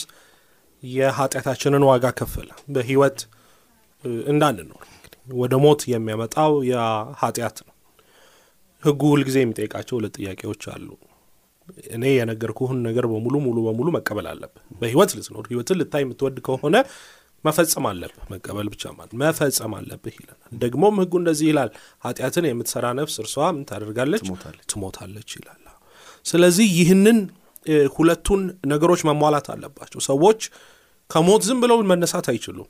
[0.83, 3.19] የኃጢአታችንን ዋጋ ከፈለ በህይወት
[4.33, 4.83] እንዳንኖር
[5.35, 6.77] ወደ ሞት የሚያመጣው ያ
[7.21, 7.74] ኃጢአት ነው።
[8.85, 10.89] ህጉ ሁልጊዜ የሚጠይቃቸው ሁለት ጥያቄዎች አሉ።
[11.93, 16.77] እኔ የነገርኩህን ነገር በሙሉ ሙሉ በሙሉ መቀበል አለብህ። በህይወት ልትኖር ህይወትን ልታይ የምትወድ ከሆነ
[17.45, 21.71] መፈጸም አለብህ። መቀበል ብቻ ማለት መፈጸም አለብህ ይለናል። ደግሞም ህጉ እንደዚህ ይላል፣
[22.05, 24.23] ኃጢአትን የምትሰራ ነፍስ እርሷ ምን ታደርጋለች?
[24.73, 25.61] ትሞታለች። ይላል።
[26.27, 27.19] ስለዚህ ይህንን
[27.95, 30.41] ሁለቱን ነገሮች መሟላት አለባቸው። ሰዎች
[31.11, 32.69] ከሞት ዝም ብለው መነሳት አይችሉም።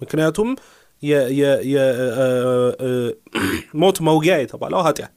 [0.00, 0.48] ምክንያቱም
[3.80, 5.14] ሞት መውጊያ የተባለው ኃጢአት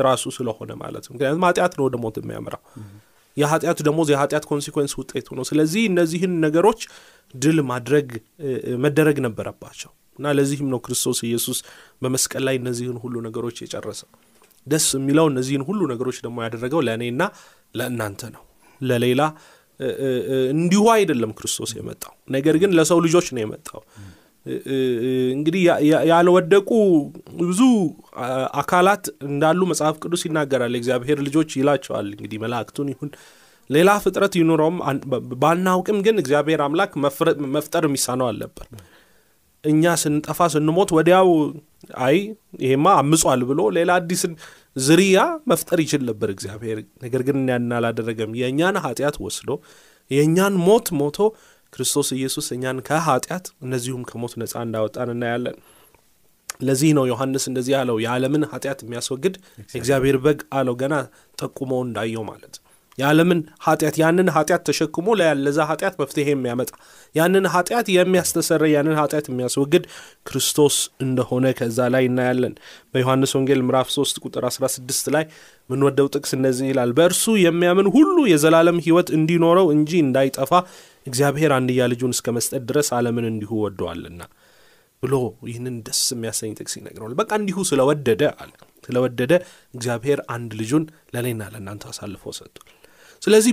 [0.00, 2.62] ራሱ ስለሆነ ማለት ነው። ምክንያቱም ኃጢአት ነው ወደ ሞት የሚያምራው።
[3.36, 6.80] የኃጢአቱ ደሞዝ የኃጢአት consequence ውጤቱ ነው። ስለዚህ እነዚህን ነገሮች
[7.34, 8.08] ድል ማድረግ
[8.84, 11.58] መደረግ ነበረባቸው እና ለዚህም ነው ክርስቶስ ኢየሱስ
[12.02, 14.08] በመስቀል ላይ እነዚህን ሁሉ ነገሮች የጨረሰው።
[14.66, 17.22] ደስ የሚለው እነዚህን ሁሉ ነገሮች ደግሞ ያደረገው ለእኔና
[17.76, 18.42] ለእናንተ ነው።
[18.80, 19.22] ለሌላ
[20.54, 23.82] እንዲሁ አይደለም ክርስቶስ የመጣው ነገር ግን ለሰው ልጆች ነው የመጣው።
[25.32, 25.62] እንግዲህ
[26.10, 26.70] ያልወደቁ
[27.42, 27.60] ብዙ
[28.60, 33.10] አካላት እንዳሉ መጽሐፍ ቅዱስ ይናገራል። የእግዚአብሔር ልጆች ይላቸዋል። እንግዲህ መላእክቱን ይሁን
[33.70, 34.76] ሌላ ፍጥረት ይኑረውም
[35.40, 36.92] ባናውቅም ግን እግዚአብሔር አምላክ
[37.56, 38.66] መፍጠር የሚሳነው አልነበር።
[39.64, 41.28] እኛ ስንጠፋ ስንሞት ወዲያው
[42.06, 42.16] አይ
[42.64, 44.32] ይሄማ አምጿል ብሎ ሌላ አዲስን
[44.76, 45.18] ዝርያ
[45.50, 49.50] መፍጠር ይችል ነበር እግዚአብሔር። ነገር ግን ያን አላደረገም። የእኛን ኃጢአት ወስዶ
[50.10, 51.18] የእኛን ሞት ሞቶ
[51.72, 55.56] ክርስቶስ ኢየሱስ እኛን ከኃጢአት እነዚሁም ከሞት ነፃ እንዳወጣን እናያለን።
[56.60, 59.34] ለዚህ ነው ዮሐንስ እንደዚህ አለው፣ የዓለምን ኃጢአት የሚያስወግድ
[59.72, 60.94] የእግዚአብሔር በግ አለው። ገና
[61.38, 62.54] ጠቁሞ እንዳየው ማለት
[62.98, 65.06] የዓለምን ኃጢአት ያንን ኃጢአት ተሸክሞ
[65.40, 66.70] ለዛ ኃጢአት መፍትሄ የሚያመጣ
[67.14, 69.84] ያንን ኃጢአት የሚያስተሰረይ ያንን ኃጢአት የሚያስወግድ
[70.28, 72.54] ክርስቶስ እንደሆነ ከዛ ላይ እናያለን።
[72.92, 75.26] በዮሐንስ ወንጌል ምዕራፍ 3 ቁጥር 16 ላይ
[75.70, 80.52] ምንወደው ጥቅስ እንደዚህ ይላል፣ በእርሱ የሚያምን ሁሉ የዘላለም ሕይወት እንዲኖረው እንጂ እንዳይጠፋ
[81.06, 84.22] እግዚአብሔር አንድያ ልጁን እስከ መስጠት ድረስ ዓለምን እንዲሁ ወደዋልና
[85.02, 85.14] ብሎ
[85.48, 88.52] ይህንን ደስ የሚያሰኝ ጥቅስ ይነግረዋል። በቃ እንዲሁ ስለወደደ አለ
[88.84, 89.32] ስለወደደ
[89.74, 92.72] እግዚአብሔር አንድ ልጁን ለእኔና ለእናንተ አሳልፎ ሰጥቷል።
[93.22, 93.52] ስለዚህ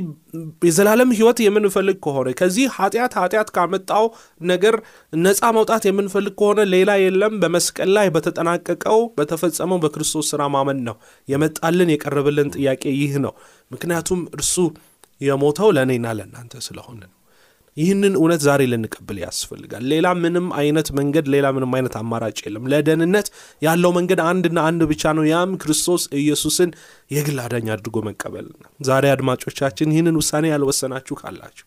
[0.68, 4.06] የዘላለም ሕይወት የምንፈልግ ከሆነ ከዚህ ኃጢአት ኃጢአት ካመጣው
[4.46, 4.76] ነገር
[5.20, 11.92] ነፃ መውጣት የምንፈልግ ከሆነ ሌላ የለም። በመስቀል ላይ በተጠናቀቀው በተፈጸመው በክርስቶስ ስራ ማመን ነው። የመጣልን
[11.94, 13.36] የቀረበልን ጥያቄ ይህ ነው።
[13.72, 14.56] ምክንያቱም እርሱ
[15.22, 17.18] የሞተው ለእኔና ለእናንተ ስለሆነ ነው።
[17.77, 23.27] ይህንን እውነት ዛሬ ልንቀብል ያስፈልጋል። ሌላ ምንም አይነት መንገድ፣ ሌላ ምንም አይነት አማራጭ የለም። ለደህንነት
[23.62, 26.71] ያለው መንገድ አንድና አንድ ብቻ ነው። ያም ክርስቶስ ኢየሱስን
[27.12, 28.49] የግል አዳኝ አድርጎ መቀበል
[28.86, 31.65] ዛሬ አድማጮቻችን ይህንን ውሳኔ ያልወሰናችሁ ካላችሁ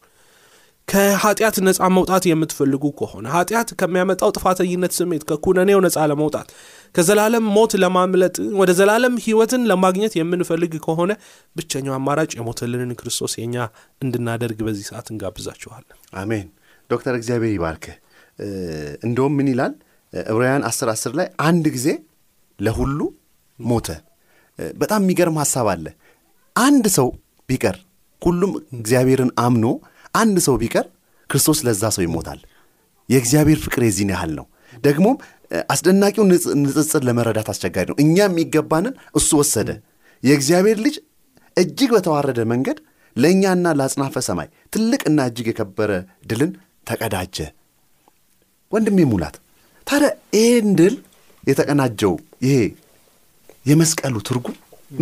[0.89, 6.49] ከኃጢአት ነፃ መውጣት የምትፈልጉ ከሆነ ኃጢአት ከሚያመጣው ጥፋተኝነት ስሜት ከኩነኔው ነፃ ለመውጣት
[6.95, 11.13] ከዘላለም ሞት ለማምለጥ ወደ ዘላለም ህይወትን ለማግኘት የምንፈልግ ከሆነ
[11.57, 13.57] ብቸኛው አማራጭ የሞተልንን ክርስቶስ የኛ
[14.03, 16.47] እንድናደርግ በዚህ ሰዓት እንጋብዛችኋለን። አሜን።
[16.91, 17.97] ዶክተር እግዚአብሔር ይባርክህ
[19.07, 19.75] እንደውም ምን ይላል?
[20.13, 21.89] ዕብራውያን 10 10 ላይ አንድ ጊዜ
[22.59, 22.99] ለሁሉ
[23.59, 23.89] ሞተ።
[24.77, 25.87] በጣም የሚገርም ሀሳብ አለ።
[26.57, 27.09] አንድ ሰው
[27.49, 27.77] ቢቀር
[28.23, 29.67] ሁሉም እግዚአብሔርን አምኖ
[30.17, 30.87] አንድ ሰው ቢቀር
[31.31, 32.41] ክርስቶስ ለዛ ሰው ይሞታል።
[33.09, 34.47] የእግዚአብሔር ፍቅር የዚህን ያህል ነው።
[34.83, 35.17] ደግሞም
[35.73, 36.25] አስደናቂው
[36.63, 39.69] ንጽጽር ለመረዳት አስቸጋሪ ነው። እኛ የሚገባንን እሱ ወሰደ።
[40.23, 40.97] የእግዚአብሔር ልጅ
[41.57, 42.79] እጅግ በተዋረደ መንገድ
[43.17, 45.91] ለእኛና ለአጽናፈ ሰማይ ትልቅና እጅግ የከበረ
[46.27, 46.51] ድልን
[46.87, 47.37] ተቀዳጀ።
[48.73, 49.37] ወንድሜ ሙላት
[49.87, 50.95] ታዲያ ይህን ድል
[51.45, 52.13] የተቀናጀው
[52.45, 52.57] ይሄ
[53.67, 54.57] የመስቀሉ ትርጉም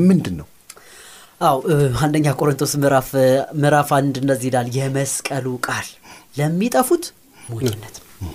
[0.05, 0.47] ምንድን ነው
[1.45, 1.59] አው
[2.03, 2.73] አንደኛ ቆሮንቶስ
[3.57, 5.87] ምዕራፍ አንድ እንደዚህ ይላል የመስቀሉ ቃል
[6.39, 7.05] ለሚጠፉት
[7.49, 8.33] ሞኝነት ነው።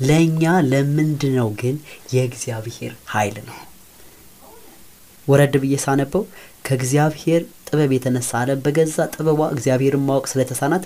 [0.00, 1.76] ለእኛ ለምንድን ነው ግን
[2.14, 3.56] የእግዚአብሔር ኃይል ነው?
[5.26, 6.22] ወረድ ብዬ ሳነበው
[6.66, 10.84] ከእግዚአብሔር ጥበብ የተነሳ አለም በገዛ ጥበቧ እግዚአብሔርን ማወቅ ስለተሳናት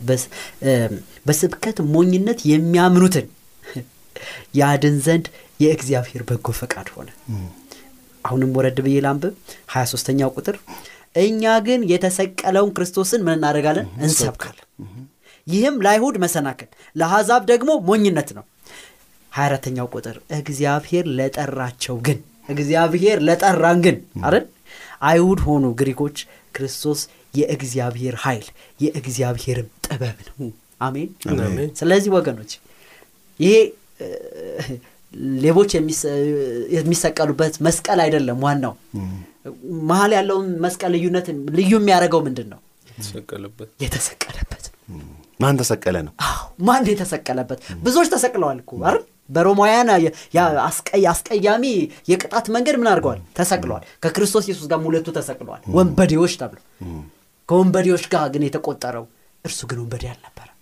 [1.26, 3.26] በስብከት ሞኝነት የሚያምኑትን
[4.58, 5.26] ያድን ዘንድ
[5.60, 7.08] የእግዚአብሔር በጎ ፈቃድ ሆነ።
[8.24, 9.32] አሁንም ወረድ ብዬ ላንብብ።
[9.72, 10.56] 23ተኛው ቁጥር
[11.14, 13.86] እኛ ግን የተሰቀለውን ክርስቶስን ምን እናደርጋለን?
[14.00, 14.66] እንሰብካለን።
[15.46, 18.44] ይህም ለአይሁድ መሰናክል ለአሕዛብ ደግሞ ሞኝነት ነው።
[19.32, 24.44] 24ተኛው ቁጥር እግዚአብሔር ለጠራቸው ግን እግዚአብሔር ለጠራን ግን አይደል?
[25.02, 26.18] አይሁድ ሆኑ ግሪኮች
[26.54, 27.00] ክርስቶስ
[27.34, 28.46] የእግዚአብሔር ኃይል
[28.80, 31.08] የእግዚአብሔርም ጥበብ ነው። አሜን?
[31.80, 32.52] ስለዚህ ወገኖች
[33.40, 33.54] ይሄ
[35.40, 35.70] ሌቦች
[36.76, 38.74] የሚሰቀሉበት መስቀል አይደለም ዋናው
[39.88, 41.26] መሀል ያለውን መስቀል ልዩነት
[41.56, 42.60] ልዩ የሚያደርገው ምንድን ነው
[43.84, 44.64] የተሰቀለበት።
[45.40, 46.12] ማን ተሰቀለ ነው?
[46.66, 47.58] ማን የተሰቀለበት?
[47.84, 49.02] ብዙዎች ተሰቅለዋል እኮ አይደል?
[49.28, 49.88] በሮማውያን
[51.08, 51.64] አስቀያሚ
[52.10, 53.20] የቅጣት መንገድ ምን አድርገዋል?
[53.38, 56.58] ተሰቅለዋል። ከክርስቶስ ኢየሱስ ጋር ሁለቱ ተሰቅለዋል። ወንበዴዎች ተብሎ።
[57.48, 59.06] ከወንበዴዎች ጋር ግን የተቆጠረው
[59.44, 60.58] እርሱ ግን ወንበዴ አልነበረም።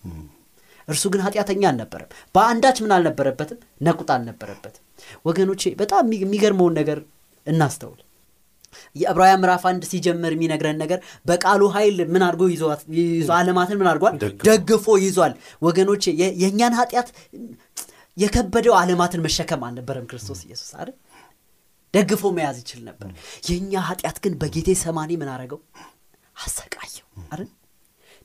[0.88, 3.58] እርሱ ግን ኃጢአተኛ አልነበረም። በአንዳች ምን አልነበረበትም?
[3.86, 4.84] ነቁጣ አልነበረበትም።
[5.28, 6.98] ወገኖቼ በጣም የሚገርመውን ነገር
[7.46, 8.00] እናስተውል
[8.96, 12.62] የዕብራውያን ምዕራፍ አንድ ሲጀምር የሚነግረን ነገር በቃሉ ኃይል ምን አድርጎ ይዞ
[13.38, 14.14] አለማትን ምን አድርጓል?
[14.46, 16.04] ደግፎ። ይዟል። ወገኖቼ
[16.42, 17.09] የእኛን ኃጢአት
[18.16, 20.96] የከበደው አለማትን መሸከም አልነበረም ክርስቶስ ኢየሱስ አይደል?
[21.94, 23.09] ደግፎ መያዝ ይችል ነበር።
[23.48, 25.61] የእኛ ኃጢአት ግን በጌቴ ሰማኒ ምን አረገው
[26.38, 27.48] አሰቃየው አይደል?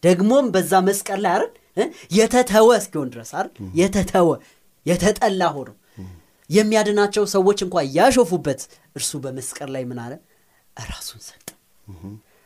[0.03, 1.51] ደግሞም በዛ መስቀል ላይ አይደል?
[2.17, 3.49] የተተወ እስኪሆን ድረስ አይደል?
[3.79, 4.29] የተተወ
[4.85, 5.69] የተጠላ ሆኖ።
[6.49, 8.61] የሚያድናቸው ሰዎች እንኳ ያሾፉበት
[8.95, 10.13] እርሱ በመስቀል ላይ ምን አለ
[10.77, 11.47] ራሱን ሰጠ።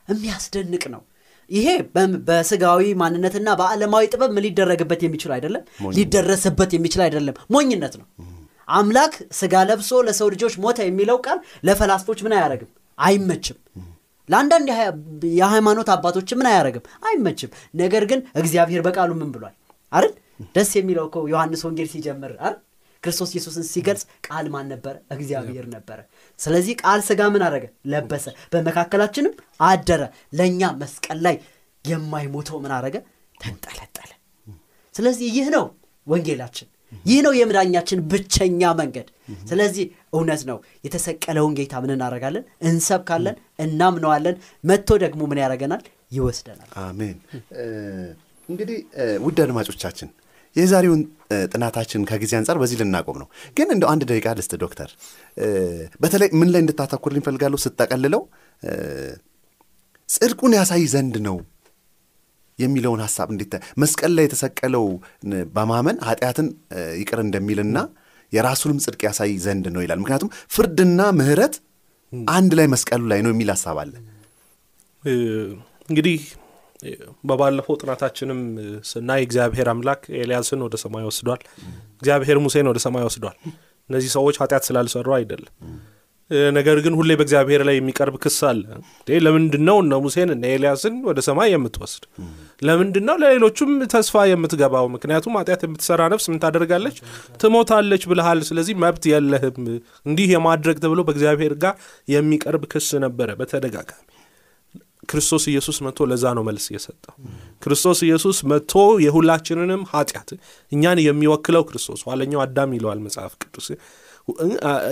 [0.08, 1.02] የሚያስደንቅ ነው።
[1.50, 1.68] ይሄ
[2.28, 5.64] በስጋዊ ማንነትና በዓለማዊ ጥበብ ምን ሊደረግበት የሚችል አይደለም?
[5.98, 8.08] ሊደረስበት የሚችል አይደለም። ሞኝነት ነው።
[8.70, 13.58] አምላክ ስጋ ለብሶ ለሰው ልጆች ሞተ የሚለው ቃል ለፈላስፎች ምን አያደረግም አይመችም።
[14.30, 14.68] ለአንዳንድ
[15.38, 19.56] የሃይማኖት አባቶች ምን አያደረግም አይመችም። ነገር ግን እግዚአብሔር በቃሉ ምን ብሏል?
[19.92, 20.14] አይደል?
[20.56, 22.58] ደስ የሚለው እኮ ዮሐንስ ወንጌል ሲጀምር አይደል?
[23.04, 24.96] ክርስቶስ ኢየሱስን ሲገልጽ ቃል ማን ነበረ?
[25.12, 26.00] እግዚአብሔር ነበረ
[26.40, 27.64] ስለዚህ ቃል ስጋ ምን አደረገ?
[27.92, 29.34] ለበሰ። በመካከላችንም
[29.66, 30.02] አደረ።
[30.38, 31.36] ለእኛ መስቀል ላይ
[31.86, 32.98] የማይሞተው ምን አደረገ?
[33.38, 34.12] ተንጠለጠለ።
[34.96, 35.66] ስለዚህ ይህ ነው
[36.08, 36.68] ወንጌላችን።
[37.06, 39.08] ይህ ነው የምዳኛችን ብቸኛ መንገድ።
[39.50, 47.18] ስለዚህ እውነት ነው። የተሰቀለውን ጌታ ምን እናደረጋለን እንሰብካለን እናምነዋለን። መጥቶ ደግሞ ምን ያደረገናል ይወስደናል። አሜን።
[48.50, 48.78] እንግዲህ
[49.26, 50.10] ውድ አድማጮቻችን
[50.56, 51.02] የዛሬውን
[51.52, 54.90] ጥናታችን ከጊዜ አንጻር በዚህ ልናቆም ነው። ግን እንደው አንድ ደቂቃ ልስጥ ዶክተር።
[56.02, 58.24] በተለይ ምን ላይ እንድታተኩር ይፈልጋለሁ ስጠቀልለው
[60.10, 61.38] ጽድቁን ያሳይ ዘንድ ነው
[62.60, 64.86] የሚለውን ሀሳብ እንዴት መስቀል ላይ የተሰቀለው
[65.56, 66.48] በማመን ኃጢአትን
[67.02, 67.78] ይቅር እንደሚልና
[68.34, 71.56] የራሱንም ጽድቅ ያሳይ ዘንድ ነው ይላል። ምክንያቱም ፍርድና ምህረት
[72.34, 73.94] አንድ ላይ መስቀሉ ላይ ነው የሚል ሀሳብ አለ።
[75.90, 76.20] እንግዲህ
[77.24, 78.42] በባለፈው ጥናታችንም
[78.90, 81.42] ስናይ እግዚአብሔር አምላክ ኤልያስን ወደ ሰማይ ወስዷል።
[82.02, 83.38] እግዚአብሔር ሙሴን ወደ ሰማይ ወስዷል።
[83.90, 85.54] እነዚህ ሰዎች ኃጢአት ስላልሰሩ አይደለም።
[86.54, 88.60] ነገር ግን ሁሌ በእግዚአብሔር ላይ የሚቀርብ ክስ አለ።
[89.26, 92.04] ለምንድን ነው እነ ሙሴን እነ ኤልያስን ወደ ሰማይ የምትወስድ?
[92.62, 94.86] ለምንድን ነው ለሌሎቹም ተስፋ የምትገባው?
[94.96, 96.98] ምክንያቱም ኃጢአት የምትሰራ ነፍስ ምን ታደርጋለች?
[97.42, 99.58] ትሞታለች ብልሃል ስለዚህ መብት የለህም።
[100.06, 101.76] እንዲህ የማድረግ ተብሎ በእግዚአብሔር ጋር
[102.08, 104.06] የሚቀርብ ክስ ነበረ በተደጋጋሚ
[105.10, 107.16] ክርስቶስ ኢየሱስ መጥቶ ለዛ ነው መልስ የሰጠው።
[107.64, 108.74] ክርስቶስ ኢየሱስ መጥቶ
[109.06, 110.30] የሁላችንንም ኃጢአት
[110.72, 113.68] እኛን የሚወክለው ክርስቶስ ኋለኛው አዳም ይለዋል መጽሐፍ ቅዱስ።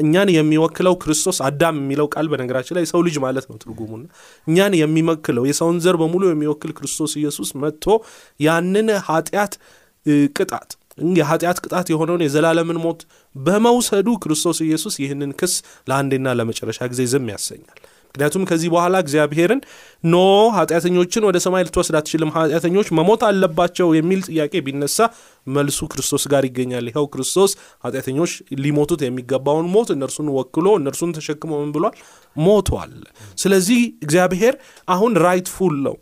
[0.02, 4.04] እኛን የሚወክለው ክርስቶስ አዳም የሚለው ቃል በነገራችን ላይ የሰው ልጅ ማለት ነው ትርጉሙና
[4.48, 7.86] እኛን የሚመክለው የሰውን ዘር በሙሉ የሚወክል ክርስቶስ ኢየሱስ መጥቶ
[8.40, 9.56] ያንን ኃጢአት
[10.38, 10.70] ቅጣት
[11.14, 13.02] የኃጢአት ቅጣት የሆነውን የዘላለምን ሞት
[13.36, 15.54] በመውሰዱ ክርስቶስ ኢየሱስ ይህንን ክስ
[15.90, 17.80] ለአንዴና ለመጨረሻ ጊዜ ዝም ያሰኛል።
[18.18, 19.60] ምክንያቱም ከዚህ በኋላ እግዚአብሔርን
[20.04, 20.16] no
[20.56, 24.98] ኃጢአተኞችን ወደ ሰማይ ልትወስድ አትችልም፣ ኃጢአተኞች መሞት አለባቸው የሚል ጥያቄ ቢነሳ
[25.48, 27.52] መልሱ ክርስቶስ ጋር ይገኛል። ይኸው ክርስቶስ
[27.86, 28.32] ኃጢአተኞች
[28.64, 31.96] ሊሞቱት የሚገባውን ሞት እነርሱን ወክሎ እነርሱን ተሸክሞ ምን ብሏል?
[32.36, 32.94] ሞቷል።
[33.38, 34.56] ስለዚህ እግዚአብሔር
[34.88, 35.96] አሁን rightful ነው።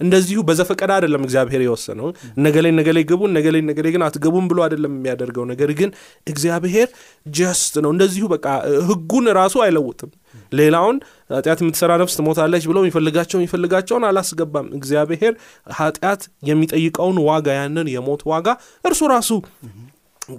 [0.00, 2.08] እንደዚሁ በዘፈቀደ አይደለም እግዚአብሔር የወሰነው
[2.44, 5.90] እነገሌ እነገሌ ግቡ እነገሌ እነገሌ ግን አትገቡም ብሎ አይደለም የሚያደርገው። ነገር ግን
[6.26, 6.88] እግዚአብሔር
[7.32, 8.46] just ነው። እንደዚሁ በቃ
[8.88, 10.10] ሕጉን ራሱ አይለውጥም።
[10.52, 10.96] ሌላውን
[11.30, 15.32] ኃጢአት የምትሰራ ነፍስ ትሞታለች ብሎ የሚፈልጋቸውን የሚፈልጋቸውን አላስገባም። እግዚአብሔር
[15.76, 18.48] ኃጢአት የሚጠይቀውን ዋጋ ያንን የሞት ዋጋ
[18.84, 19.30] እርሱ ራሱ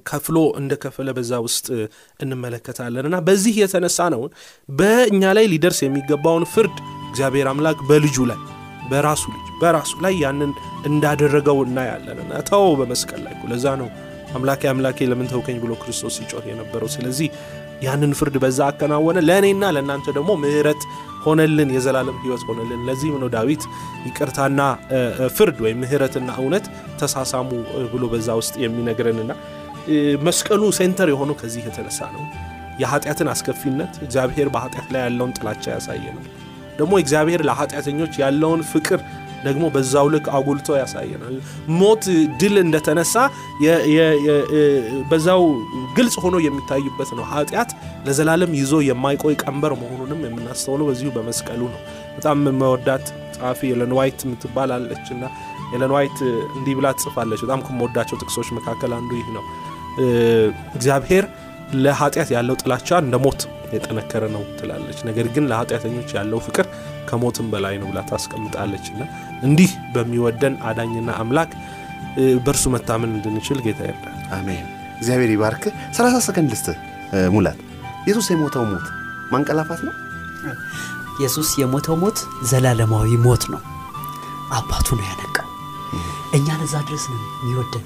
[0.07, 1.67] ከፍሎ እንደከፈለ በዛ ውስጥ
[2.19, 4.23] እንመለከታለን እና በዚህ የተነሳ ነው
[4.69, 6.75] በእኛ ላይ ሊደርስ የሚገባውን ፍርድ
[7.09, 8.39] እግዚአብሔር አምላክ በልጁ ላይ
[8.89, 10.51] በራሱ ልጅ በራሱ ላይ ያንን
[10.89, 13.89] እንዳደረገው እናያለን እና ተወው በመስቀል ላይ ለዛ ነው
[14.35, 17.27] አምላኬ አምላኬ ለምን ተውከኝ ብሎ ክርስቶስ ሲጮህ የነበረው። ስለዚህ
[17.81, 20.81] ያንን ፍርድ በዛ አከናወነ። ለእኔና ለእናንተ ደግሞ ምህረት
[21.25, 23.63] ሆነልን የዘላለም ህይወት ሆነልን። ለዚህም ነው ዳዊት
[24.07, 24.61] ይቅርታና
[25.37, 26.65] ፍርድ ወይም ምህረትና እውነት
[27.01, 27.49] ተሳሳሙ
[27.93, 29.31] ብሎ በዛ ውስጥ የሚነግረንና
[30.27, 32.23] መስቀሉ center የሆነው ከዚህ የተነሳ ነው።
[32.81, 36.27] የኃጢአትን አስከፊነት እግዚአብሔር በኃጢአት ላይ ያለውን ጥላቻ ያሳየናል
[36.79, 38.99] ደግሞ እግዚአብሔር ለኃጢአተኞች ያለውን ፍቅር
[39.43, 41.35] ደግሞ በዛው ልክ አጉልቶ ያሳየናል።
[41.79, 42.05] ሞት
[42.39, 43.13] ድል እንደተነሳ
[45.11, 45.43] በዛው
[45.97, 47.71] ግልጽ ሆኖ የሚታይበት ነው። ኃጢአት
[48.05, 51.81] ለዘላለም ይዞ የማይቆይ ቀንበር መሆኑንም የምናስተውለው በዚሁ በመስቀሉ ነው።
[52.17, 55.23] በጣም መወዳት ጸሐፊ ኤለን ዋይት የምትባል አለች እና
[55.73, 55.93] ኤለን
[56.57, 59.45] እንዲህ ብላ ትጽፋለች። በጣም ከምወዳቸው ጥቅሶች መካከል አንዱ ይህ ነው።
[60.75, 61.25] እግዚአብሔር
[61.77, 63.41] ለኃጢአት ያለው ጥላቻ እንደ ሞት
[63.73, 66.65] የጠነከረ ነው ትላለች። ነገር ግን ለኃጢአተኞች ያለው ፍቅር
[67.09, 69.01] ከሞትም በላይ ነው ብላ ታስቀምጣለች። እና
[69.43, 71.51] እንዲህ በሚወደን አዳኝና አምላክ
[72.45, 74.65] በእርሱ መታመን እንድንችል ጌታ ይርዳል። አሜን።
[74.99, 75.63] እግዚአብሔር ይባርክ።
[75.97, 76.77] ሰላሳ ሰከንድ ልስጥህ
[77.35, 77.59] ሙላት።
[78.05, 78.87] ኢየሱስ የሞተው ሞት
[79.31, 79.95] ማንቀላፋት ነው።
[81.17, 82.17] ኢየሱስ የሞተው ሞት
[82.49, 83.61] ዘላለማዊ ሞት ነው።
[84.57, 85.47] አባቱ ነው ያነቃው።
[86.37, 87.85] እኛን እዛ ድረስ ነው የሚወደን።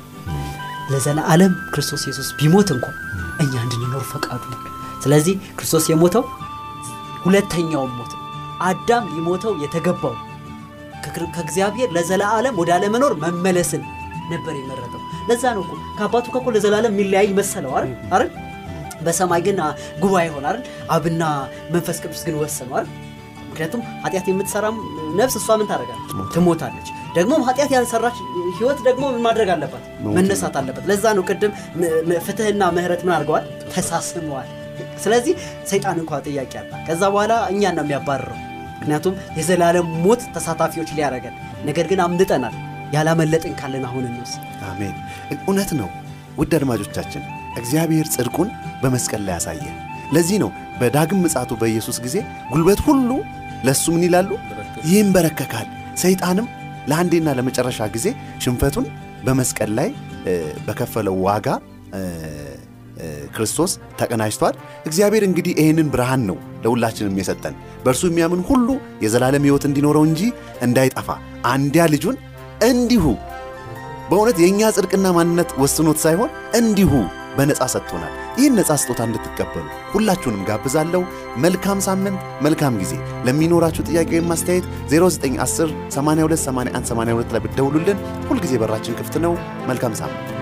[0.91, 2.95] ለዘላለም ክርስቶስ ኢየሱስ ቢሞት እንኳን
[3.43, 4.59] እኛ እንድንኖር ፈቃዱ ነው።
[5.03, 6.23] ስለዚህ ክርስቶስ የሞተው
[7.23, 8.11] ሁለተኛውን ሞት
[8.63, 10.15] አዳም ሊሞተው የተገባው
[11.35, 13.83] ከእግዚአብሔር ለዘላለም ወደ አለመኖር መመለስን
[14.31, 18.29] ነበር የመረጠው። ለዛ ነው እኮ ከአባቱ ከኮ ለዘላለም የሚለያይ መሰለው አይደል አይደል?
[19.05, 19.57] በሰማይ ግን
[20.03, 20.63] ጉባኤ ሆነ አይደል?
[20.95, 21.23] አብና
[21.73, 22.91] መንፈስ ቅዱስ ግን ወሰኑ አይደል?
[23.51, 24.75] ምክንያቱም ኃጢአት የምትሰራም
[25.19, 26.11] ነፍስ እሷ ምን ታደርጋለች?
[26.33, 28.17] ትሞታለች። ደግሞም ኃጢአት ያልሰራች
[28.57, 29.83] ህይወት ደግሞ ምን ማድረግ አለባት?
[30.17, 31.51] መነሳት አለበት። ለዛ ነው ቅድም
[32.27, 33.45] ፍትህና ምህረት ምን አድርገዋል?
[33.73, 34.49] ተሳስመዋል።
[35.01, 35.33] ስለዚህ
[35.71, 38.39] ሰይጣን እንኳ ጥያቄ አለ። ከዛ በኋላ እኛን ነው የሚያባርረው።
[38.75, 41.35] ምክንያቱም የዘላለም ሞት ተሳታፊዎች ሊያደረገን፣
[41.65, 42.55] ነገር ግን አምልጠናል።
[42.95, 44.95] ያላመለጥን ካለን አሁን እንወስድ። አሜን።
[45.41, 45.89] እውነት ነው።
[46.37, 47.23] ውድ አድማጮቻችን
[47.57, 48.49] እግዚአብሔር ጽድቁን
[48.81, 49.65] በመስቀል ላይ ያሳየ።
[50.13, 52.15] ለዚህ ነው በዳግም ምጻቱ በኢየሱስ ጊዜ
[52.51, 53.09] ጉልበት ሁሉ
[53.65, 54.29] ለእሱ ምን ይላሉ?
[54.91, 55.67] ይንበረከካል።
[56.01, 56.47] ሰይጣንም
[56.89, 58.05] ለአንዴና ለመጨረሻ ጊዜ
[58.43, 58.85] ሽንፈቱን
[59.25, 59.89] በመስቀል ላይ
[60.67, 61.47] በከፈለው ዋጋ
[63.35, 68.67] ክርስቶስ ተቀናጅቷል። እግዚአብሔር እንግዲህ ይህንን ብርሃን ነው ለሁላችንም የሰጠን በእርሱ የሚያምን ሁሉ
[69.03, 70.21] የዘላለም ሕይወት እንዲኖረው እንጂ
[70.61, 71.09] እንዳይጠፋ
[71.51, 72.17] አንዲያ ልጁን
[72.67, 73.05] እንዲሁ
[74.09, 76.91] በእውነት የእኛ ጽድቅና ማንነት ወስኖት ሳይሆን እንዲሁ
[77.37, 81.01] በነፃ ሰጥቶናል። ይህን ነፃ ስጦታ እንድትቀበሉ ሁላችሁንም ጋብዛለሁ።
[81.37, 82.93] መልካም ሳምንት፣ መልካም ጊዜ።
[83.27, 89.35] ለሚኖራችሁ ጥያቄ ወይም ማስተያየት 0910 82 81 82 ላይ ብትደውሉልን ሁልጊዜ በራችን ክፍት ነው።
[89.67, 90.40] መልካም ሳምንት